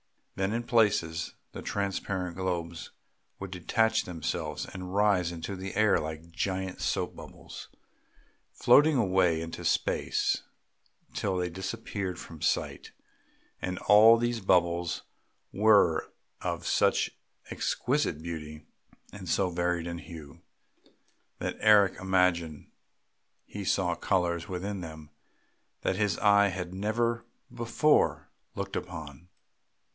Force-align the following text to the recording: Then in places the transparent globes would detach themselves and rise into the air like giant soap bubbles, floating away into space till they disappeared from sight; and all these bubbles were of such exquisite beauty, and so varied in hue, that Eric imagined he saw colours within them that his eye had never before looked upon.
Then 0.33 0.51
in 0.53 0.63
places 0.63 1.35
the 1.51 1.61
transparent 1.61 2.35
globes 2.35 2.89
would 3.37 3.51
detach 3.51 4.05
themselves 4.05 4.65
and 4.65 4.91
rise 4.95 5.31
into 5.31 5.55
the 5.55 5.75
air 5.75 5.99
like 5.99 6.31
giant 6.31 6.81
soap 6.81 7.15
bubbles, 7.15 7.67
floating 8.51 8.97
away 8.97 9.39
into 9.39 9.63
space 9.63 10.41
till 11.13 11.37
they 11.37 11.51
disappeared 11.51 12.17
from 12.17 12.41
sight; 12.41 12.91
and 13.61 13.77
all 13.77 14.17
these 14.17 14.39
bubbles 14.41 15.03
were 15.53 16.11
of 16.41 16.65
such 16.65 17.11
exquisite 17.51 18.23
beauty, 18.23 18.65
and 19.13 19.29
so 19.29 19.51
varied 19.51 19.85
in 19.85 19.99
hue, 19.99 20.41
that 21.37 21.57
Eric 21.59 21.99
imagined 21.99 22.71
he 23.45 23.63
saw 23.63 23.93
colours 23.93 24.47
within 24.47 24.81
them 24.81 25.11
that 25.81 25.97
his 25.97 26.17
eye 26.17 26.47
had 26.47 26.73
never 26.73 27.23
before 27.53 28.31
looked 28.55 28.75
upon. 28.75 29.27